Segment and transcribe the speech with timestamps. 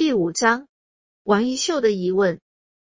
[0.00, 0.66] 第五章，
[1.24, 2.40] 王一秀的疑问。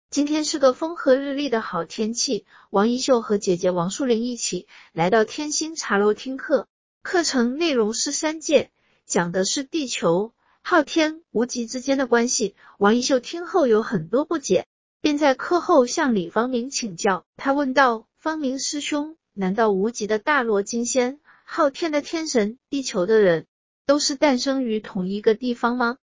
[0.09, 6.67] 今天是个风和日丽的好天气，王一秀和姐姐王淑玲一起来到天星茶楼听课。
[7.03, 8.71] 课程内容是三界，
[9.05, 10.33] 讲的是地球、
[10.63, 12.55] 昊天、无极之间的关系。
[12.79, 14.65] 王一秀听后有很多不解，
[14.99, 17.25] 便在课后向李方明请教。
[17.37, 23.45] 他问道：“方明师兄，难道无极的大罗金仙、昊天的天神、地球的人，
[23.85, 25.97] 都是诞生于同一个地方吗？”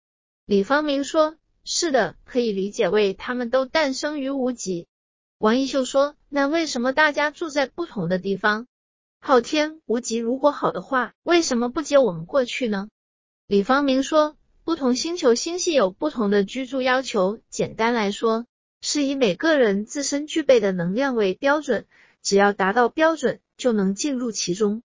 [0.48, 4.86] 李方明说：“是的，可以理解为他们都诞生于无极。”
[5.36, 8.66] 王一秀说：“那为什么大家住在不同的地方？
[9.20, 12.88] 昊天、无极如果好的话，为什么不接我们过去呢？”
[13.46, 18.46] 李方明说：“不同星球星系有不同的居住要求，简单来说，
[18.80, 21.84] 是以每个人自身具备的能量为标准，
[22.22, 24.82] 只要达到标准，就能进入其中。”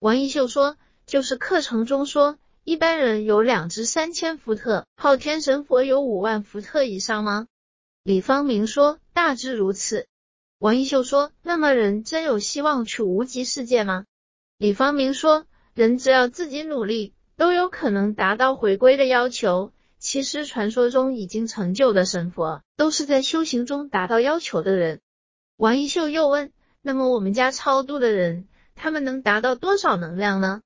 [0.00, 7.48] 王一秀说：“就是课程中说。”一般人有两至三千伏特，昊天神佛有五万伏特以上吗？
[8.04, 10.06] 李方明说，大致如此。
[10.60, 14.04] 王一秀说，那么人真有希望去无极世界吗？
[14.58, 19.72] 李方明说，人只要自己努力，都有可能达到回归的要求。
[19.98, 25.00] 其实传说中已经成就的神佛，都是在修行中达到要求的人。
[25.56, 28.46] 王一秀又问，那么我们家超度的人，
[28.76, 30.62] 他们能达到多少能量呢？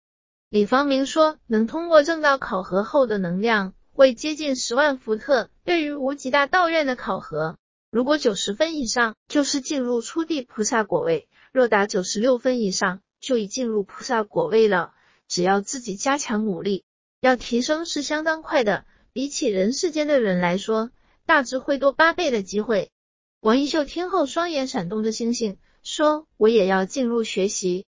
[0.48, 5.50] 李方明说，能通过正道考核后的能量会接近十万伏特。
[5.64, 7.58] 对于无极大道院的考核，
[7.90, 14.92] 如果九十分以上，就是进入初地菩萨果位；若达九十六分以上，就已进入菩萨果位了。
[15.26, 16.84] 只要自己加强努力，
[17.20, 18.84] 要提升是相当快的。
[19.12, 20.90] 比起人世间的人来说，
[21.26, 22.92] 大致会多八倍的机会。
[23.40, 27.84] 王一秀听后，双眼闪动着星星，说：“我也要进入学习。”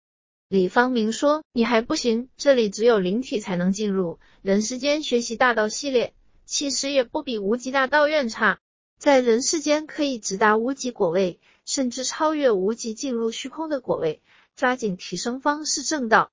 [0.51, 4.19] 李方明说：“你还不行，这里只有灵体才能进入。
[4.41, 6.15] 人世间学习大道系列，
[6.47, 8.59] 其实也不比无极大道院差。
[8.99, 14.23] 在人世间可以直达无极果位，甚至超越无极进入虚空的果位。
[14.57, 16.31] 抓紧提升方是正道。”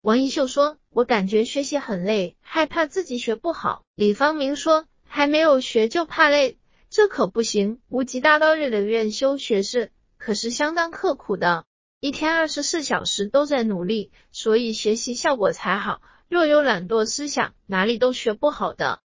[0.00, 6.56] 王一秀说：“我感觉学习很累，害怕自己学不好。”李方明说：“还没有学就怕累，
[6.88, 7.82] 这可不行。
[7.90, 11.66] 无极大道院的院修学士可是相当刻苦的。”
[12.00, 16.00] 一天二十四小时都在努力，所以学习效果才好。
[16.28, 19.00] 若有懒惰思想，哪里都学不好的。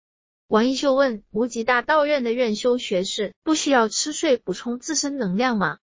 [0.48, 5.80] 王一秀问：无极大道院的院修学士不需要吃睡补充自身能量吗？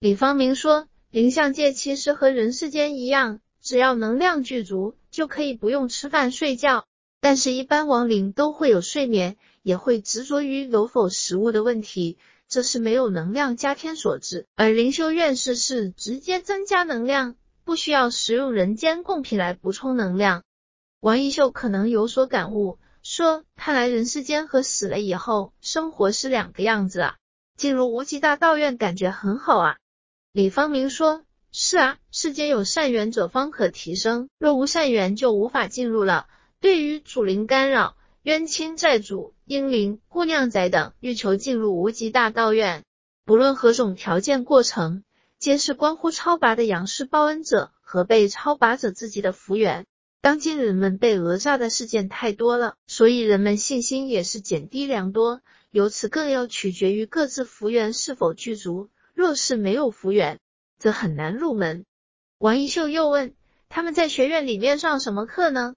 [0.00, 6.86] 李方明说：灵象界其实和人世间一样，只要能量具足，就可以不用吃饭睡觉。
[7.20, 12.18] 但是，一般亡灵都会有睡眠，也会执着于有否食物的问题。
[12.48, 20.44] 这是没有能量加添所致，而灵修院士是直接增加能量，不需要食用人间贡品来补充能量。
[21.00, 27.16] 王一秀可能有所感悟，说：“看来人世间和死了以后生活是两个样子啊。”
[27.58, 29.76] 进入无极大道院感觉很好啊。
[30.32, 36.26] 李方明说：“是啊，世间有善缘者方可提升，若无善缘就无法进入了。
[36.60, 42.84] 对于主灵干扰。”冤亲债主、婴灵、姑娘仔等欲求进入无极大道院，
[43.24, 45.04] 不论何种条件过程，
[45.38, 49.86] 皆是关乎超拔的阳世报恩者和被超拔者自己的福缘。
[50.20, 55.40] 当今人们被讹诈的事件太多了，所以人们信心也是减低良多。
[55.70, 58.90] 由此更要取决于各自福缘是否具足。
[59.14, 60.40] 若是没有福缘，
[60.78, 61.86] 则很难入门。
[62.36, 63.32] 王一秀又问：
[63.70, 65.74] 他们在学院里面上什么课呢？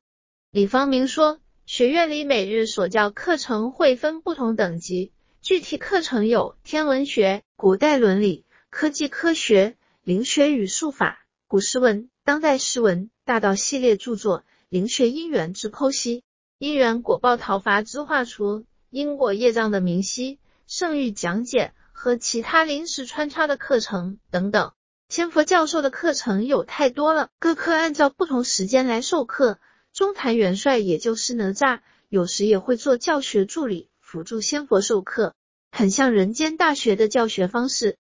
[0.52, 1.40] 李方明说。
[1.74, 16.26] 学院里每日所教课程会分不同等级，具体课程有天文学、古代伦理、科技科学、灵学与术法、古诗文、当代诗文、大道系列著作、灵学因缘之剖析、
[16.58, 24.74] 因缘果报讨伐之画出、因果业障的明晰、圣域讲解和其他临时穿插的课程等等。
[25.08, 29.58] 千佛教授的课程有太多了，各科按照不同时间来授课。
[29.94, 35.36] 中坛元帅也就是哪吒，有时也会做教学助理，辅助仙佛授课，
[35.70, 37.98] 很像人间大学的教学方式。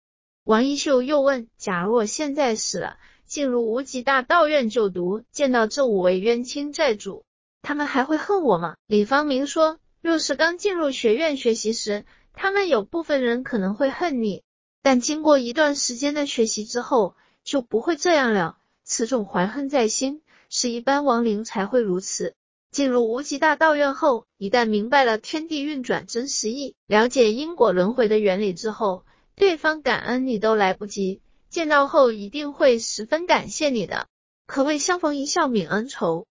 [0.42, 7.24] 王一秀又问：假如我现在死了，进入无极大道院就读，见到这五位冤亲债主，
[7.62, 8.74] 他们还会恨我吗？
[8.88, 14.42] 李方明说：若是刚进入学院学习时，他们有部分人可能会恨你，
[14.82, 18.58] 但经过一段时间的学习之后，就不会这样了。
[18.82, 20.22] 此种怀恨在心。
[20.48, 22.34] 是一般亡灵才会如此。
[22.70, 29.04] 进入无极大道院后，一旦明白了天地运转真实意，了解因果轮回的原理之后，
[29.34, 34.08] 对方感恩你都来不及，见到后一定会十分感谢你的，
[34.46, 36.26] 可谓相逢一笑泯恩仇。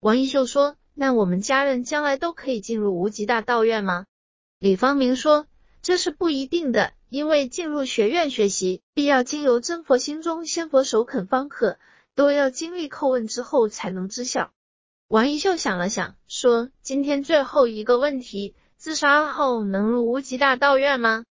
[0.00, 4.06] 王一秀说：“那我们家人将来都可以进入无极大道院吗？”
[4.60, 5.46] 李方明说
[5.82, 11.78] ：“这是不一定的，因为进入学院学习，必要经由真佛心中仙佛首肯方可，
[12.18, 14.50] 都要经历叩问之后才能知晓。”
[15.06, 21.24] 王一秀想了想，说：“今天最后一个问题，自杀后能入无极大道院吗？”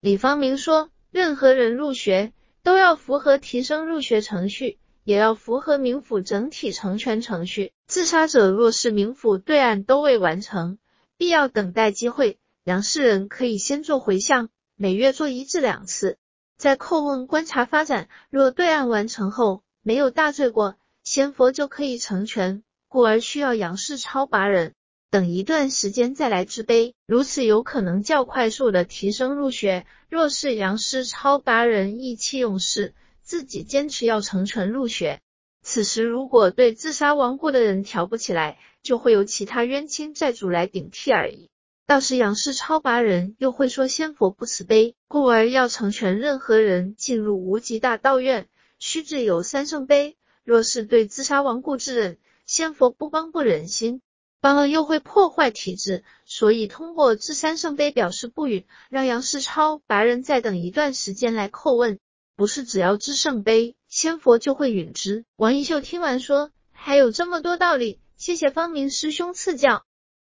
[0.00, 2.32] 李方明说：“任何人入学，
[2.62, 7.74] 都要符合提升入学程序，也要符合冥府整体成全程序。
[7.86, 10.78] 自杀者若是冥府对案都未完成，
[11.18, 16.16] 必要等待机会。”杨世人可以先做回向，每月做一至两次，
[16.56, 18.08] 在叩问观察发展。
[18.30, 24.74] 若对案完成后没有大罪过，仙佛就可以成全，故而需要杨氏超拔人
[25.10, 29.86] 等一段时间再来制碑，如此有可能较快速的提升入学。
[30.08, 35.20] 若是杨氏超拔人意气用事，自己坚持要成全入学，
[35.62, 41.48] 此时如果对自杀亡故的人调不起来，就会由其他冤亲债主来顶替而已。
[41.86, 48.46] 倒是杨氏超拔人又会说仙佛不慈悲，故而要成全任何人进入无极大道院，
[48.80, 50.16] 须至有三圣杯。
[50.42, 54.02] 若是对自杀亡故之人，仙佛不帮不忍心，
[54.40, 62.00] 帮了又会破坏体质，所以通过至三圣杯表示不允，让杨世超拔人再等一段时间来叩问。
[62.34, 65.26] 不是只要知圣杯，仙佛就会允之。
[65.36, 69.84] 王一秀听完说，还有这么多道理，谢谢方明师兄赐教。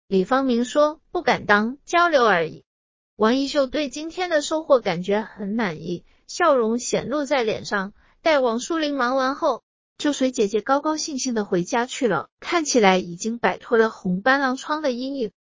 [0.07, 2.65] 李方明说：“不敢当，交流而已。”
[3.15, 7.93] 王一秀对今天的收获感觉很满意，笑容显露在脸上。
[8.21, 9.63] 待王淑玲忙完后，
[9.97, 15.31] 就随姐姐高高兴兴的回家去了，看起来已经摆脱了红斑狼疮的阴影。